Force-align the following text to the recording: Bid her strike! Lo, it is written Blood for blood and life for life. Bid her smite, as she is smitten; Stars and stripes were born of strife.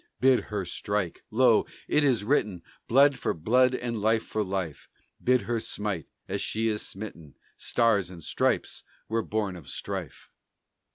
Bid 0.19 0.45
her 0.45 0.65
strike! 0.65 1.21
Lo, 1.29 1.67
it 1.87 2.03
is 2.03 2.23
written 2.23 2.63
Blood 2.87 3.19
for 3.19 3.35
blood 3.35 3.75
and 3.75 4.01
life 4.01 4.23
for 4.23 4.43
life. 4.43 4.89
Bid 5.23 5.43
her 5.43 5.59
smite, 5.59 6.07
as 6.27 6.41
she 6.41 6.67
is 6.69 6.81
smitten; 6.81 7.35
Stars 7.55 8.09
and 8.09 8.23
stripes 8.23 8.83
were 9.07 9.21
born 9.21 9.55
of 9.55 9.69
strife. 9.69 10.31